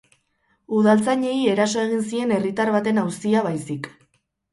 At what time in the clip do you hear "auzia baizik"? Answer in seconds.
3.03-3.91